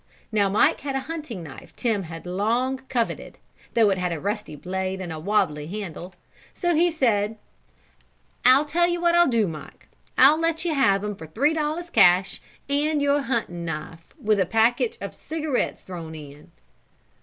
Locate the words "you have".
10.65-11.03